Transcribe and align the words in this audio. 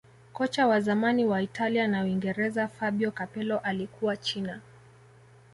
kocha 0.33 0.67
wa 0.67 0.81
zamani 0.81 1.25
wa 1.25 1.41
italia 1.41 1.87
na 1.87 2.03
uingereza 2.03 2.67
fabio 2.67 3.11
capello 3.11 3.57
alikuwa 3.59 4.17
china 4.17 4.61